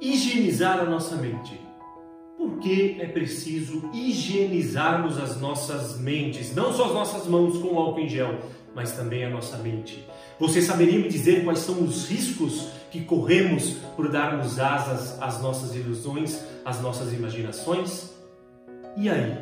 [0.00, 1.60] higienizar a nossa mente.
[2.36, 6.54] Por que é preciso higienizarmos as nossas mentes?
[6.54, 8.38] Não só as nossas mãos com álcool em gel,
[8.74, 10.04] mas também a nossa mente.
[10.38, 15.74] Você saberia me dizer quais são os riscos que corremos por darmos asas às nossas
[15.74, 18.10] ilusões, às nossas imaginações?
[18.96, 19.38] E aí,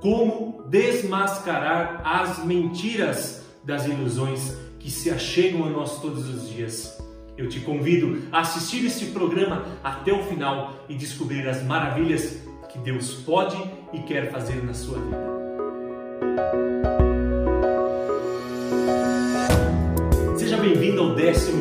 [0.00, 6.97] como desmascarar as mentiras das ilusões que se achegam a nós todos os dias?
[7.38, 12.80] Eu te convido a assistir este programa até o final e descobrir as maravilhas que
[12.80, 13.56] Deus pode
[13.92, 15.28] e quer fazer na sua vida.
[20.36, 21.52] Seja bem-vindo ao 11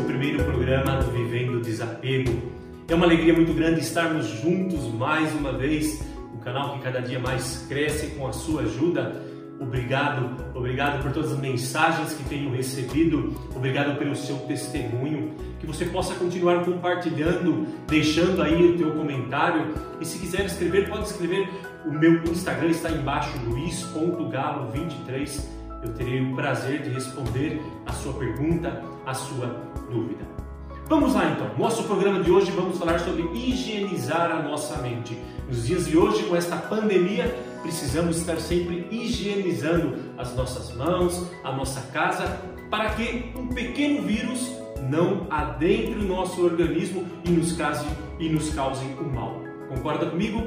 [0.43, 2.41] programa do Vivendo Desapego.
[2.87, 6.03] É uma alegria muito grande estarmos juntos mais uma vez,
[6.33, 9.26] um canal que cada dia mais cresce com a sua ajuda
[9.59, 15.85] Obrigado, obrigado por todas as mensagens que tenho recebido, obrigado pelo seu testemunho, que você
[15.85, 21.49] possa continuar compartilhando, deixando aí o teu comentário e se quiser escrever, pode escrever.
[21.85, 25.43] O meu Instagram está embaixo, luiz.galo23.
[25.83, 29.47] Eu terei o prazer de responder a sua pergunta, a sua
[29.89, 30.46] dúvida.
[30.89, 31.51] Vamos lá então.
[31.57, 35.17] Nosso programa de hoje vamos falar sobre higienizar a nossa mente.
[35.45, 37.27] Nos dias de hoje, com esta pandemia,
[37.61, 44.49] precisamos estar sempre higienizando as nossas mãos, a nossa casa, para que um pequeno vírus
[44.89, 47.85] não adentre o nosso organismo e nos cause
[48.17, 49.41] e nos cause o mal.
[49.67, 50.41] Concorda comigo?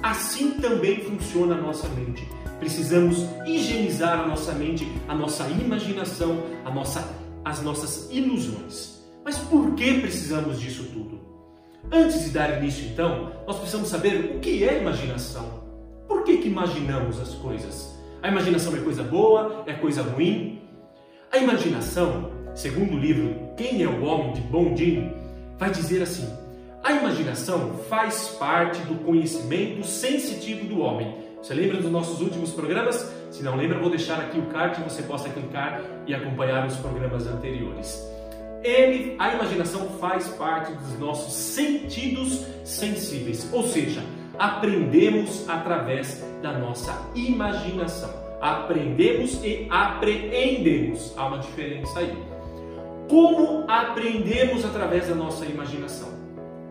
[0.00, 2.24] Assim também funciona a nossa mente.
[2.60, 7.04] Precisamos higienizar a nossa mente, a nossa imaginação, a nossa,
[7.44, 9.01] as nossas ilusões.
[9.24, 11.20] Mas por que precisamos disso tudo?
[11.90, 15.62] Antes de dar início, então, nós precisamos saber o que é imaginação.
[16.08, 17.96] Por que, que imaginamos as coisas?
[18.22, 19.64] A imaginação é coisa boa?
[19.66, 20.60] É coisa ruim?
[21.30, 25.12] A imaginação, segundo o livro Quem é o Homem de Bondin,
[25.58, 26.28] vai dizer assim:
[26.82, 31.14] a imaginação faz parte do conhecimento sensitivo do homem.
[31.40, 33.12] Você lembra dos nossos últimos programas?
[33.30, 36.76] Se não lembra, vou deixar aqui o card e você possa clicar e acompanhar os
[36.76, 38.02] programas anteriores.
[38.62, 44.02] Ele, a imaginação faz parte dos nossos sentidos sensíveis, ou seja,
[44.38, 48.10] aprendemos através da nossa imaginação.
[48.40, 51.12] Aprendemos e apreendemos.
[51.16, 52.16] Há uma diferença aí.
[53.08, 56.08] Como aprendemos através da nossa imaginação?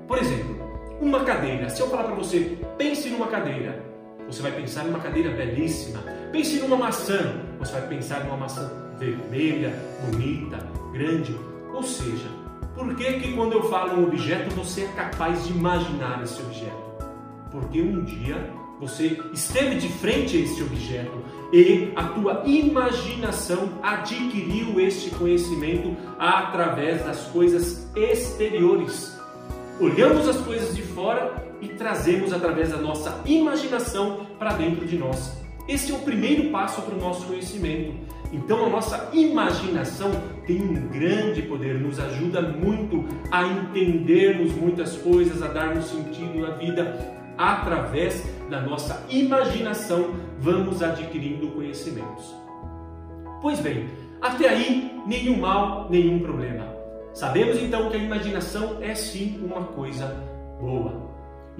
[0.07, 0.61] Por exemplo,
[0.99, 1.69] uma cadeira.
[1.69, 3.83] Se eu falar para você, pense numa cadeira,
[4.27, 6.03] você vai pensar numa cadeira belíssima.
[6.31, 9.73] Pense numa maçã, você vai pensar numa maçã vermelha,
[10.05, 10.57] bonita,
[10.93, 11.50] grande.
[11.81, 12.29] Ou seja,
[12.75, 16.91] por que que quando eu falo um objeto você é capaz de imaginar esse objeto?
[17.51, 18.49] porque um dia
[18.79, 27.03] você esteve de frente a este objeto e a tua imaginação adquiriu este conhecimento através
[27.03, 29.19] das coisas exteriores.
[29.79, 35.40] Olhamos as coisas de fora e trazemos através da nossa imaginação para dentro de nós.
[35.67, 37.93] Esse é o primeiro passo para o nosso conhecimento.
[38.31, 40.11] Então a nossa imaginação
[40.47, 46.51] tem um grande poder, nos ajuda muito a entendermos muitas coisas, a darmos sentido à
[46.51, 52.35] vida através da nossa imaginação, vamos adquirindo conhecimentos.
[53.41, 53.89] Pois bem,
[54.21, 56.67] até aí nenhum mal, nenhum problema.
[57.13, 60.07] Sabemos então que a imaginação é sim uma coisa
[60.59, 61.10] boa.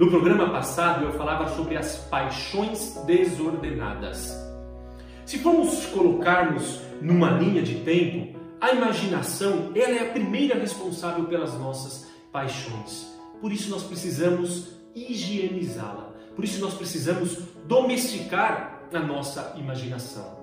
[0.02, 4.36] No programa passado eu falava sobre as paixões desordenadas.
[5.24, 11.56] Se formos colocarmos numa linha de tempo, a imaginação ela é a primeira responsável pelas
[11.56, 13.16] nossas paixões.
[13.40, 16.12] Por isso nós precisamos higienizá-la.
[16.34, 20.36] Por isso nós precisamos domesticar a nossa imaginação.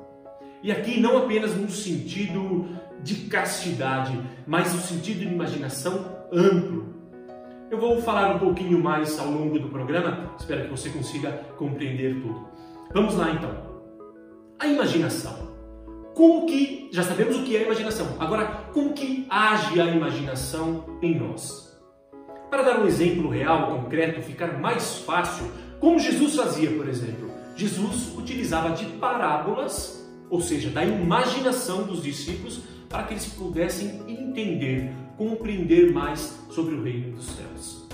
[0.64, 2.66] E aqui não apenas no sentido
[3.04, 4.18] de castidade,
[4.48, 6.99] mas no sentido de imaginação amplo.
[7.72, 12.20] Eu vou falar um pouquinho mais ao longo do programa, espero que você consiga compreender
[12.20, 12.48] tudo.
[12.92, 13.52] Vamos lá então.
[14.58, 15.50] A imaginação.
[16.16, 20.98] Como que, já sabemos o que é a imaginação, agora como que age a imaginação
[21.00, 21.80] em nós?
[22.50, 27.30] Para dar um exemplo real, concreto, ficar mais fácil, como Jesus fazia, por exemplo.
[27.56, 34.92] Jesus utilizava de parábolas, ou seja, da imaginação dos discípulos, para que eles pudessem entender,
[35.20, 37.86] compreender mais sobre o reino dos céus.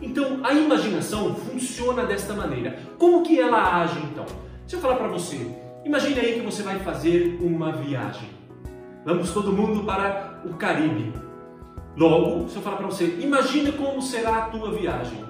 [0.00, 2.78] Então, a imaginação funciona desta maneira.
[2.98, 4.24] Como que ela age então?
[4.66, 5.38] Se eu falar para você,
[5.84, 8.30] imagine aí que você vai fazer uma viagem.
[9.04, 11.12] Vamos todo mundo para o Caribe.
[11.94, 15.22] Logo, se eu falar para você, imagine como será a tua viagem.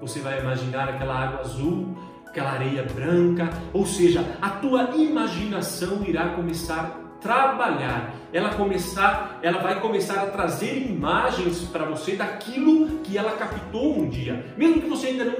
[0.00, 1.94] Você vai imaginar aquela água azul,
[2.26, 9.80] aquela areia branca, ou seja, a tua imaginação irá começar trabalhar, ela começar, ela vai
[9.80, 14.54] começar a trazer imagens para você daquilo que ela captou um dia.
[14.56, 15.36] Mesmo que você ainda não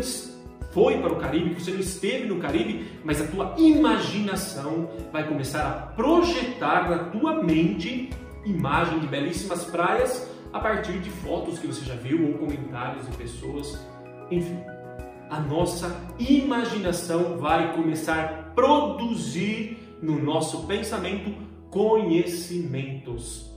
[0.73, 5.27] foi para o Caribe, que você não esteve no Caribe, mas a tua imaginação vai
[5.27, 8.11] começar a projetar na tua mente
[8.44, 13.17] imagem de belíssimas praias a partir de fotos que você já viu ou comentários de
[13.17, 13.79] pessoas,
[14.31, 14.59] enfim.
[15.29, 21.32] A nossa imaginação vai começar a produzir no nosso pensamento
[21.70, 23.50] conhecimentos.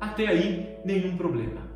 [0.00, 1.70] Até aí, nenhum problema.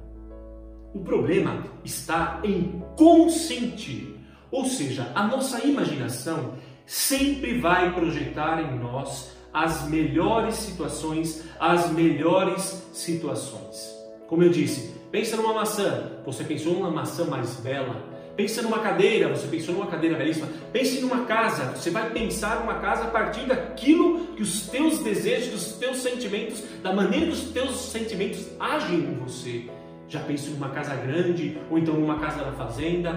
[0.95, 4.19] O problema está em consentir,
[4.51, 6.55] ou seja, a nossa imaginação
[6.87, 13.95] sempre vai projetar em nós as melhores situações, as melhores situações.
[14.27, 18.03] Como eu disse, pensa numa maçã, você pensou numa maçã mais bela,
[18.37, 20.47] Pensa numa cadeira, você pensou numa cadeira belíssima.
[20.71, 25.51] Pense numa casa, você vai pensar numa casa a partir daquilo que os teus desejos,
[25.51, 29.65] dos teus sentimentos, da maneira que os teus sentimentos agem em você.
[30.07, 33.15] Já pense numa casa grande ou então numa casa da fazenda.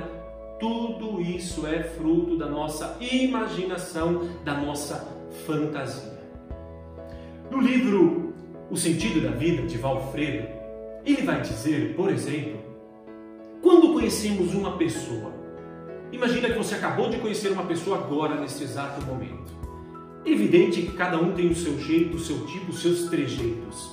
[0.58, 5.06] Tudo isso é fruto da nossa imaginação, da nossa
[5.46, 6.20] fantasia.
[7.52, 8.34] No livro
[8.70, 10.48] O Sentido da Vida, de Valfredo,
[11.06, 12.59] ele vai dizer, por exemplo,
[14.00, 15.34] conhecemos uma pessoa,
[16.10, 19.52] imagina que você acabou de conhecer uma pessoa agora, nesse exato momento.
[20.26, 23.92] Evidente que cada um tem o seu jeito, o seu tipo, os seus trejeitos.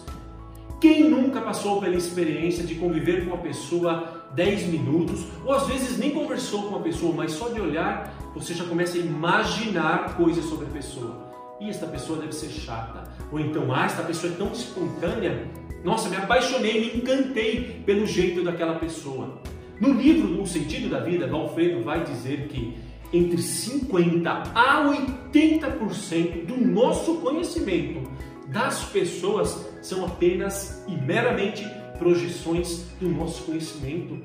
[0.81, 5.99] Quem nunca passou pela experiência de conviver com uma pessoa 10 minutos, ou às vezes
[5.99, 10.45] nem conversou com uma pessoa, mas só de olhar você já começa a imaginar coisas
[10.45, 11.27] sobre a pessoa.
[11.61, 13.11] E esta pessoa deve ser chata.
[13.33, 15.51] Ou então, ah, esta pessoa é tão espontânea.
[15.83, 19.41] Nossa, me apaixonei, me encantei pelo jeito daquela pessoa.
[19.79, 22.75] No livro O Sentido da Vida, Valfredo vai dizer que
[23.13, 24.85] entre 50 a
[25.21, 28.11] 80% do nosso conhecimento
[28.49, 31.63] das pessoas são apenas e meramente
[31.99, 34.19] projeções do nosso conhecimento.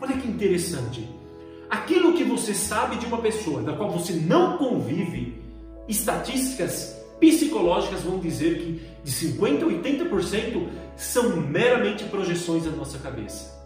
[0.00, 1.08] Olha que interessante.
[1.70, 5.40] Aquilo que você sabe de uma pessoa da qual você não convive,
[5.88, 13.61] estatísticas psicológicas vão dizer que de 50 a 80% são meramente projeções da nossa cabeça.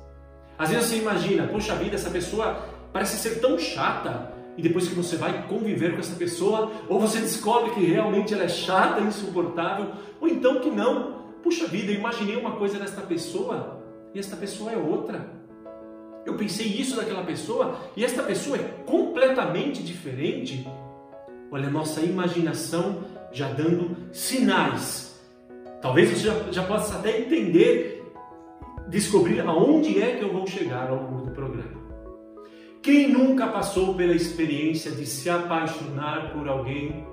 [0.58, 4.94] Às vezes você imagina, poxa vida, essa pessoa parece ser tão chata, e depois que
[4.94, 9.90] você vai conviver com essa pessoa, ou você descobre que realmente ela é chata, insuportável,
[10.20, 11.26] ou então que não.
[11.42, 13.82] Puxa vida, eu imaginei uma coisa desta pessoa
[14.14, 15.28] e esta pessoa é outra.
[16.24, 20.66] Eu pensei isso daquela pessoa e esta pessoa é completamente diferente.
[21.52, 25.20] Olha, a nossa imaginação já dando sinais.
[25.80, 27.95] Talvez você já, já possa até entender
[28.88, 31.86] descobrir aonde é que eu vou chegar ao longo do programa.
[32.82, 37.04] Quem nunca passou pela experiência de se apaixonar por alguém,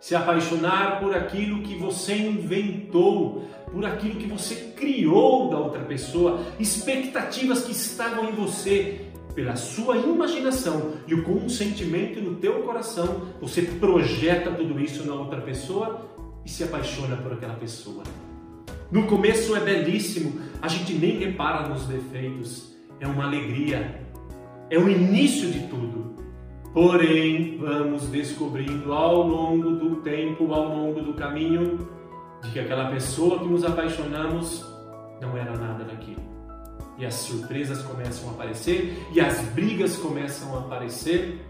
[0.00, 3.42] se apaixonar por aquilo que você inventou,
[3.72, 9.00] por aquilo que você criou da outra pessoa, expectativas que estavam em você,
[9.34, 15.40] pela sua imaginação e o consentimento no teu coração, você projeta tudo isso na outra
[15.42, 16.08] pessoa
[16.44, 18.02] e se apaixona por aquela pessoa.
[18.90, 24.00] No começo é belíssimo, a gente nem repara nos defeitos, é uma alegria,
[24.70, 26.14] é o início de tudo.
[26.72, 31.88] Porém, vamos descobrindo ao longo do tempo, ao longo do caminho,
[32.42, 34.64] de que aquela pessoa que nos apaixonamos
[35.20, 36.22] não era nada daquilo.
[36.96, 41.44] E as surpresas começam a aparecer, e as brigas começam a aparecer,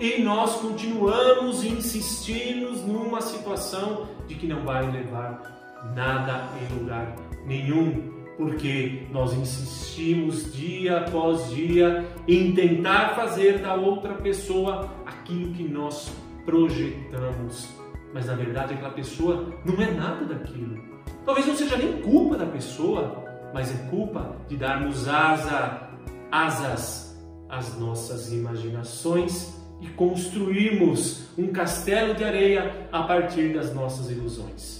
[0.00, 5.57] e nós continuamos insistindo numa situação de que não vai levar
[5.94, 7.14] nada em lugar
[7.46, 15.64] nenhum, porque nós insistimos dia após dia em tentar fazer da outra pessoa aquilo que
[15.64, 16.12] nós
[16.44, 17.68] projetamos.
[18.14, 20.78] Mas na verdade aquela pessoa não é nada daquilo.
[21.24, 25.90] Talvez não seja nem culpa da pessoa, mas é culpa de darmos asa,
[26.30, 27.08] asas
[27.48, 34.77] às nossas imaginações e construirmos um castelo de areia a partir das nossas ilusões.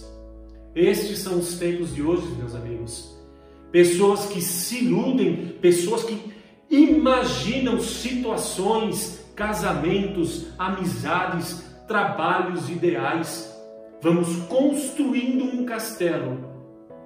[0.75, 3.17] Estes são os tempos de hoje, meus amigos.
[3.73, 6.33] Pessoas que se iludem, pessoas que
[6.71, 13.55] imaginam situações, casamentos, amizades, trabalhos ideais.
[14.01, 16.47] Vamos construindo um castelo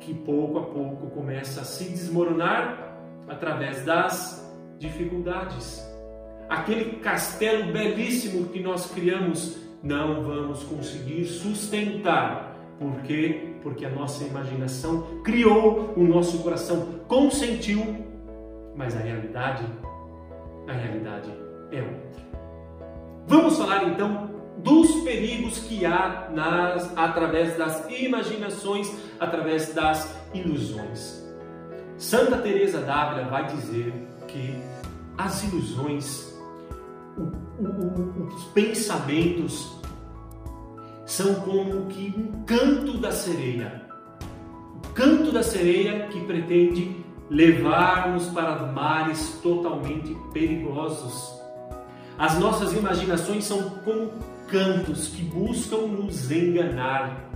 [0.01, 5.83] que pouco a pouco começa a se desmoronar através das dificuldades.
[6.49, 12.52] Aquele castelo belíssimo que nós criamos, não vamos conseguir sustentar
[12.83, 13.55] por quê?
[13.63, 18.05] Porque a nossa imaginação criou, o nosso coração consentiu,
[18.75, 19.65] mas a realidade,
[20.67, 21.31] a realidade
[21.71, 22.23] é outra.
[23.27, 31.23] Vamos falar então dos perigos que há nas, através das imaginações, através das ilusões.
[31.97, 33.93] Santa Teresa d'Ávila vai dizer
[34.27, 34.59] que
[35.17, 36.37] as ilusões,
[37.17, 37.23] o,
[37.63, 39.82] o, os pensamentos
[41.13, 43.83] são como que um canto da sereia.
[44.77, 46.97] O canto da sereia que pretende
[47.29, 51.39] levar-nos para mares totalmente perigosos.
[52.17, 54.11] As nossas imaginações são como
[54.49, 57.31] cantos que buscam nos enganar,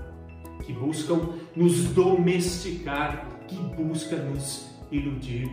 [0.64, 5.50] que buscam nos domesticar, que buscam nos iludir.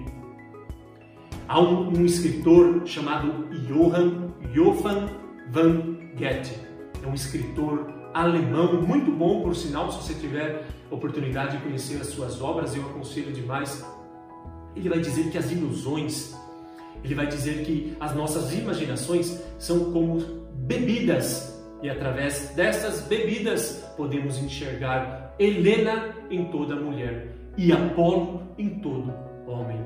[1.46, 5.10] Há um, um escritor chamado Johann Johann
[5.51, 6.58] van Goethe.
[7.03, 12.08] É um escritor alemão muito bom, por sinal, se você tiver oportunidade de conhecer as
[12.08, 13.86] suas obras, eu aconselho demais.
[14.75, 16.36] Ele vai dizer que as ilusões,
[17.03, 20.20] ele vai dizer que as nossas imaginações são como
[20.53, 29.13] bebidas e através dessas bebidas podemos enxergar Helena em toda mulher e Apolo em todo
[29.46, 29.86] homem.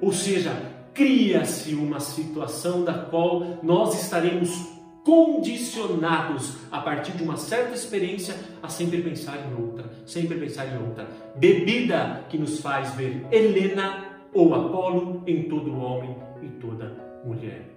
[0.00, 0.52] Ou seja,
[0.94, 4.73] cria-se uma situação da qual nós estaremos
[5.04, 10.78] condicionados a partir de uma certa experiência a sempre pensar em outra, sempre pensar em
[10.78, 11.06] outra.
[11.36, 16.90] Bebida que nos faz ver Helena ou Apolo em todo homem e toda
[17.24, 17.70] mulher.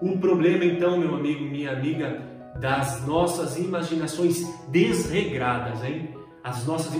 [0.00, 2.20] O problema então, meu amigo, minha amiga,
[2.56, 6.08] das nossas imaginações desregradas, hein?
[6.42, 6.92] As nossas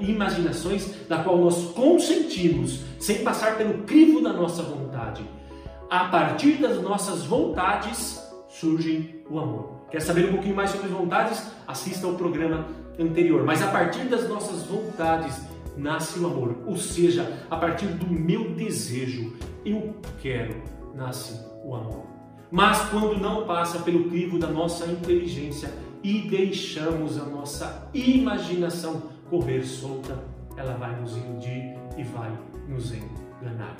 [0.00, 5.24] imaginações da qual nós consentimos sem passar pelo crivo da nossa vontade.
[5.90, 8.21] A partir das nossas vontades
[8.52, 9.82] surge o amor.
[9.90, 11.50] Quer saber um pouquinho mais sobre vontades?
[11.66, 12.66] Assista ao programa
[12.98, 13.44] anterior.
[13.44, 15.40] Mas a partir das nossas vontades
[15.76, 16.56] nasce o amor.
[16.66, 20.62] Ou seja, a partir do meu desejo, eu quero,
[20.94, 22.06] nasce o amor.
[22.50, 29.62] Mas quando não passa pelo crivo da nossa inteligência e deixamos a nossa imaginação correr
[29.62, 30.22] solta,
[30.56, 32.30] ela vai nos iludir e vai
[32.68, 33.76] nos enganar.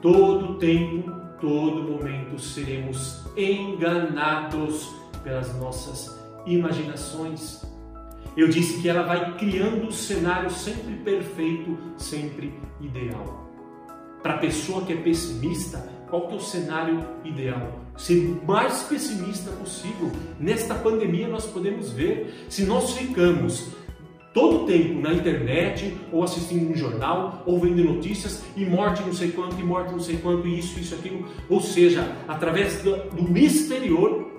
[0.00, 4.94] Todo tempo, todo momento seremos enganados
[5.24, 7.60] pelas nossas imaginações.
[8.36, 13.50] Eu disse que ela vai criando o cenário sempre perfeito, sempre ideal.
[14.22, 17.80] Para a pessoa que é pessimista, qual que é o cenário ideal?
[17.96, 20.12] Ser o mais pessimista possível.
[20.38, 23.72] Nesta pandemia nós podemos ver se nós ficamos
[24.32, 29.30] todo tempo na internet, ou assistindo um jornal, ou vendo notícias, e morte não sei
[29.30, 31.28] quanto, e morte não sei quanto, e isso, isso, aquilo.
[31.48, 34.30] Ou seja, através do, do exterior,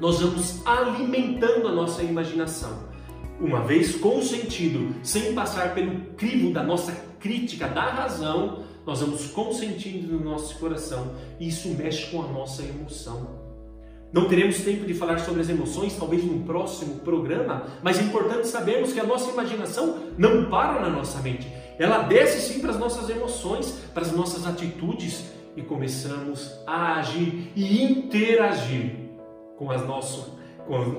[0.00, 2.90] nós vamos alimentando a nossa imaginação.
[3.40, 10.12] Uma vez consentido, sem passar pelo crivo da nossa crítica da razão, nós vamos consentindo
[10.12, 13.39] no nosso coração e isso mexe com a nossa emoção.
[14.12, 18.48] Não teremos tempo de falar sobre as emoções, talvez no próximo programa, mas é importante
[18.48, 21.46] sabermos que a nossa imaginação não para na nossa mente.
[21.78, 27.52] Ela desce sim para as nossas emoções, para as nossas atitudes e começamos a agir
[27.54, 28.96] e interagir
[29.56, 30.40] com as nossas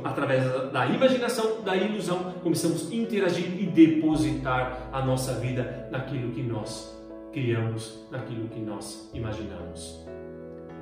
[0.04, 6.44] através da imaginação, da ilusão, começamos a interagir e depositar a nossa vida naquilo que
[6.44, 6.92] nós
[7.32, 10.06] criamos naquilo que nós imaginamos.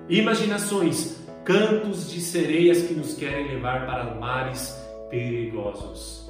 [0.09, 4.75] Imaginações, cantos de sereias que nos querem levar para mares
[5.09, 6.29] perigosos.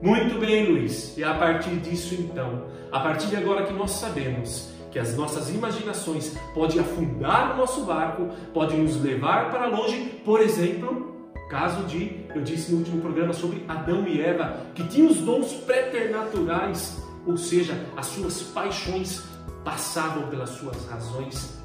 [0.00, 1.16] Muito bem, Luiz.
[1.16, 5.50] E a partir disso, então, a partir de agora que nós sabemos que as nossas
[5.50, 12.24] imaginações podem afundar o nosso barco, podem nos levar para longe, por exemplo, caso de,
[12.34, 17.36] eu disse no último programa sobre Adão e Eva, que tinham os dons preternaturais, ou
[17.36, 19.24] seja, as suas paixões
[19.64, 21.63] passavam pelas suas razões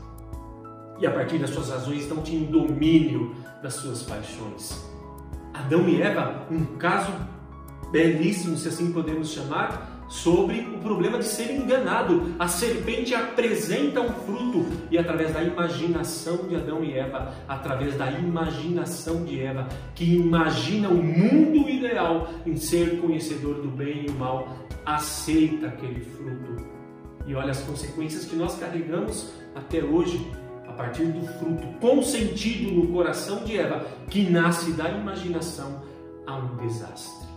[1.00, 4.88] e a partir das suas razões não tinham domínio das suas paixões.
[5.54, 7.12] Adão e Eva, um caso
[7.92, 12.34] belíssimo, se assim podemos chamar, sobre o problema de ser enganado.
[12.40, 18.10] A serpente apresenta um fruto e através da imaginação de Adão e Eva, através da
[18.12, 24.16] imaginação de Eva, que imagina o mundo ideal em ser conhecedor do bem e o
[24.16, 24.50] mal,
[24.86, 26.80] aceita aquele fruto
[27.30, 30.20] e olha as consequências que nós carregamos até hoje,
[30.80, 35.84] partir do fruto consentido no coração de Eva, que nasce da imaginação
[36.26, 37.28] a um desastre.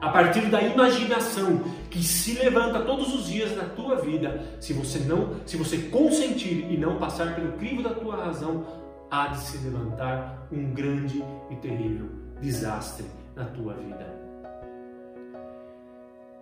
[0.00, 5.00] A partir da imaginação que se levanta todos os dias na tua vida, se você
[5.00, 8.64] não, se você consentir e não passar pelo crivo da tua razão,
[9.10, 12.08] há de se levantar um grande e terrível
[12.40, 14.06] desastre na tua vida.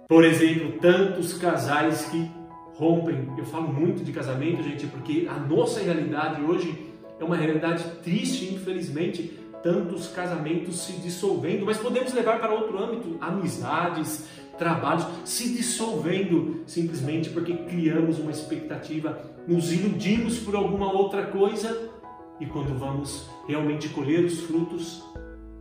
[0.07, 2.31] Por exemplo, tantos casais que
[2.75, 3.33] rompem.
[3.38, 8.52] Eu falo muito de casamento, gente, porque a nossa realidade hoje é uma realidade triste,
[8.54, 9.40] infelizmente.
[9.62, 14.28] tantos casamentos se dissolvendo, mas podemos levar para outro âmbito, amizades,
[14.59, 21.90] trabalhos se dissolvendo simplesmente porque criamos uma expectativa, nos iludimos por alguma outra coisa
[22.38, 25.02] e quando vamos realmente colher os frutos,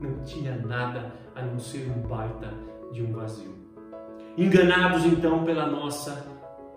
[0.02, 2.54] não tinha nada a não ser um baita
[2.92, 3.56] de um vazio.
[4.38, 6.26] Enganados então pela nossa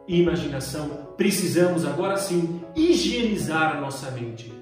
[0.09, 4.53] imaginação, precisamos agora sim higienizar a nossa mente.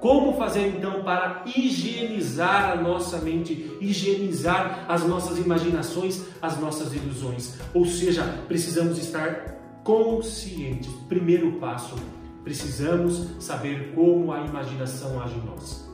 [0.00, 7.54] Como fazer então para higienizar a nossa mente, higienizar as nossas imaginações, as nossas ilusões?
[7.74, 10.88] Ou seja, precisamos estar conscientes.
[11.08, 11.96] Primeiro passo,
[12.44, 15.87] precisamos saber como a imaginação age em nós.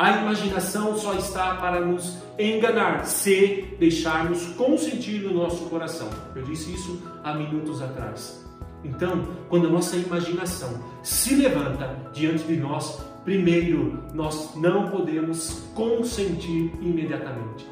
[0.00, 6.08] A imaginação só está para nos enganar se deixarmos consentir no nosso coração.
[6.34, 8.42] Eu disse isso há minutos atrás.
[8.82, 16.72] Então, quando a nossa imaginação se levanta diante de nós, primeiro nós não podemos consentir
[16.80, 17.68] imediatamente.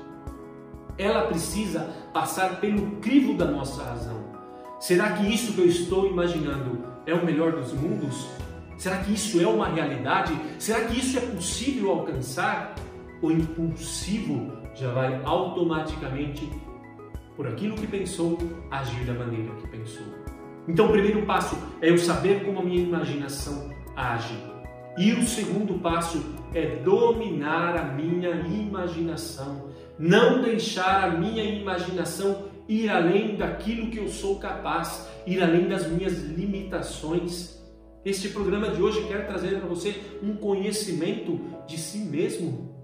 [0.98, 4.22] Ela precisa passar pelo crivo da nossa razão.
[4.78, 8.28] Será que isso que eu estou imaginando é o melhor dos mundos?
[8.78, 10.38] Será que isso é uma realidade?
[10.58, 12.76] Será que isso é possível alcançar?
[13.20, 16.48] O impulsivo já vai automaticamente,
[17.36, 18.38] por aquilo que pensou,
[18.70, 20.06] agir da maneira que pensou.
[20.68, 24.38] Então, o primeiro passo é eu saber como a minha imaginação age.
[24.96, 32.90] E o segundo passo é dominar a minha imaginação, não deixar a minha imaginação ir
[32.90, 37.57] além daquilo que eu sou capaz, ir além das minhas limitações.
[38.08, 42.74] Este programa de hoje quer trazer para você um conhecimento de si mesmo.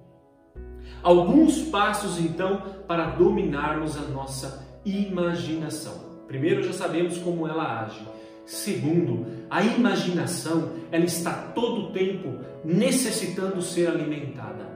[1.02, 5.94] Alguns passos então para dominarmos a nossa imaginação.
[6.28, 8.06] Primeiro, já sabemos como ela age.
[8.44, 14.68] Segundo, a imaginação ela está todo o tempo necessitando ser alimentada.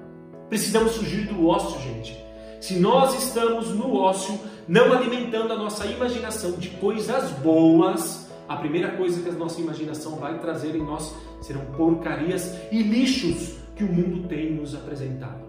[0.49, 2.17] Precisamos fugir do ócio, gente.
[2.59, 8.97] Se nós estamos no ócio, não alimentando a nossa imaginação de coisas boas, a primeira
[8.97, 13.93] coisa que a nossa imaginação vai trazer em nós serão porcarias e lixos que o
[13.93, 15.47] mundo tem nos apresentado.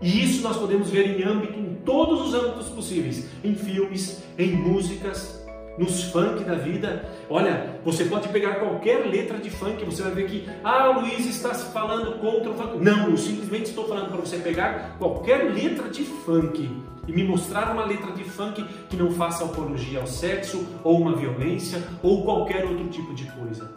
[0.00, 4.52] E isso nós podemos ver em âmbito, em todos os âmbitos possíveis, em filmes, em
[4.52, 5.41] músicas,
[5.78, 7.08] nos funk da vida.
[7.28, 11.54] Olha, você pode pegar qualquer letra de funk, você vai ver que, ah, Luiz está
[11.54, 12.78] falando contra o funk.
[12.78, 16.70] Não, eu simplesmente estou falando para você pegar qualquer letra de funk
[17.06, 21.16] e me mostrar uma letra de funk que não faça apologia ao sexo, ou uma
[21.16, 23.70] violência, ou qualquer outro tipo de coisa.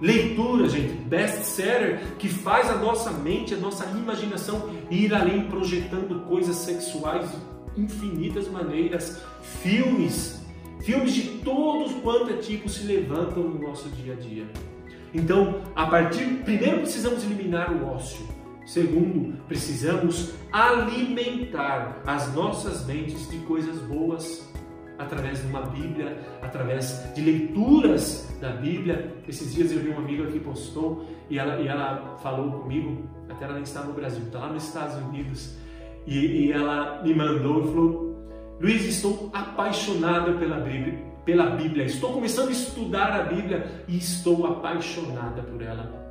[0.00, 6.56] Leitura, gente, best-seller que faz a nossa mente, a nossa imaginação ir além, projetando coisas
[6.56, 7.30] sexuais
[7.74, 9.22] de infinitas maneiras.
[9.62, 10.35] Filmes,
[10.80, 14.46] filmes de todos quanto é tipo se levantam no nosso dia a dia.
[15.14, 18.26] Então, a partir, primeiro precisamos eliminar o ócio.
[18.66, 24.46] Segundo, precisamos alimentar as nossas mentes de coisas boas
[24.98, 29.14] através de uma Bíblia, através de leituras da Bíblia.
[29.28, 33.44] Esses dias eu vi uma amiga que postou e ela, e ela falou comigo, até
[33.44, 35.56] ela nem está no Brasil, está lá nos Estados Unidos,
[36.06, 38.05] e, e ela me mandou e falou:
[38.60, 44.46] Luiz, estou apaixonada pela Bíblia, pela Bíblia, estou começando a estudar a Bíblia e estou
[44.46, 46.06] apaixonada por ela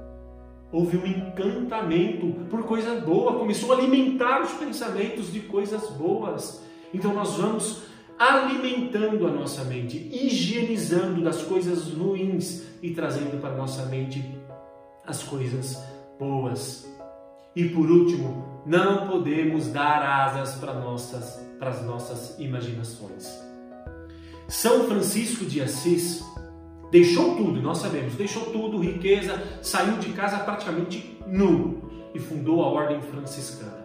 [0.76, 6.62] houve um encantamento por coisa boa, começou a alimentar os pensamentos de coisas boas.
[6.94, 7.84] Então nós vamos
[8.20, 14.24] alimentando a nossa mente, higienizando das coisas ruins e trazendo para a nossa mente
[15.08, 15.82] as coisas
[16.20, 16.86] boas.
[17.56, 23.30] E por último, não podemos dar asas para, nossas, para as nossas imaginações.
[24.48, 26.24] São Francisco de Assis
[26.92, 31.82] Deixou tudo, nós sabemos, deixou tudo, riqueza, saiu de casa praticamente nu
[32.14, 33.84] e fundou a ordem franciscana.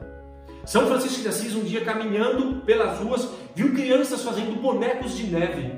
[0.65, 5.73] São Francisco de Assis, um dia caminhando pelas ruas, viu crianças fazendo bonecos de neve.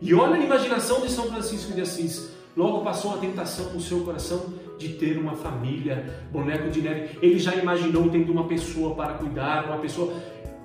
[0.00, 2.30] E olha a imaginação de São Francisco de Assis.
[2.56, 4.46] Logo passou a tentação no seu coração
[4.78, 7.18] de ter uma família, boneco de neve.
[7.22, 10.12] Ele já imaginou tendo uma pessoa para cuidar, uma pessoa.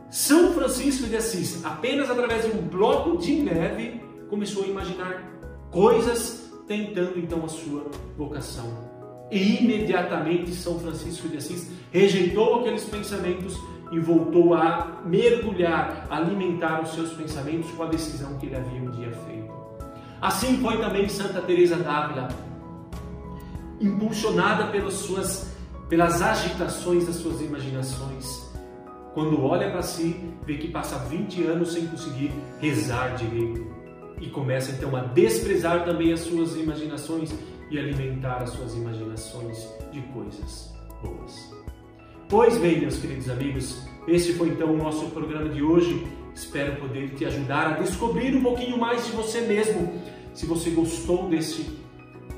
[0.09, 5.23] São Francisco de Assis, apenas através de um bloco de neve, começou a imaginar
[5.71, 8.91] coisas tentando então a sua vocação.
[9.31, 13.57] E imediatamente São Francisco de Assis rejeitou aqueles pensamentos
[13.91, 18.91] e voltou a mergulhar, alimentar os seus pensamentos com a decisão que ele havia um
[18.91, 19.51] dia feito.
[20.21, 22.29] Assim foi também Santa Teresa d'Ávila,
[23.81, 25.51] impulsionada pelas suas
[25.89, 28.49] pelas agitações das suas imaginações.
[29.13, 30.15] Quando olha para si,
[30.45, 33.67] vê que passa 20 anos sem conseguir rezar direito
[34.21, 37.33] e começa então a desprezar também as suas imaginações
[37.69, 41.53] e alimentar as suas imaginações de coisas boas.
[42.29, 46.07] Pois bem, meus queridos amigos, esse foi então o nosso programa de hoje.
[46.33, 50.01] Espero poder te ajudar a descobrir um pouquinho mais de você mesmo.
[50.33, 51.80] Se você gostou desse,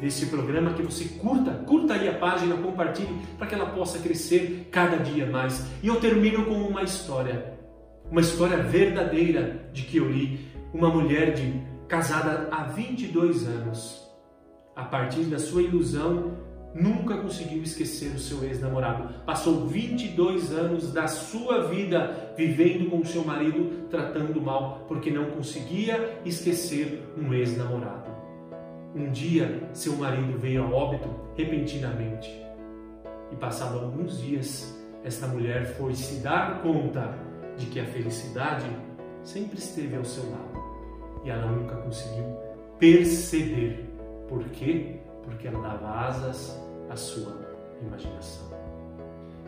[0.04, 4.68] desse programa, que você curta, curta aí a página, compartilhe para que ela possa crescer
[4.70, 5.66] cada dia mais.
[5.82, 7.58] E eu termino com uma história,
[8.12, 10.52] uma história verdadeira de que eu li.
[10.74, 11.54] Uma mulher de
[11.88, 14.04] casada há 22 anos.
[14.76, 16.34] A partir da sua ilusão,
[16.76, 19.24] nunca conseguiu esquecer o seu ex-namorado.
[19.24, 25.26] Passou 22 anos da sua vida vivendo com o seu marido, tratando mal, porque não
[25.30, 28.23] conseguia esquecer um ex-namorado.
[28.96, 32.30] Um dia, seu marido veio a óbito repentinamente.
[33.32, 37.16] E passado alguns dias, esta mulher foi se dar conta
[37.58, 38.66] de que a felicidade
[39.24, 40.64] sempre esteve ao seu lado.
[41.24, 42.38] E ela nunca conseguiu
[42.78, 43.90] perceber.
[44.28, 44.98] Por quê?
[45.24, 46.56] Porque ela dava asas
[46.90, 47.40] a sua
[47.82, 48.54] imaginação.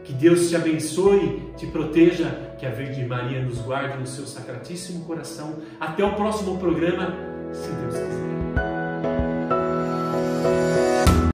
[0.03, 5.05] Que Deus te abençoe, te proteja, que a Virgem Maria nos guarde no seu sacratíssimo
[5.05, 5.55] coração.
[5.79, 7.13] Até o próximo programa,
[7.51, 8.64] se Deus quiser.
[10.45, 10.84] Thank you.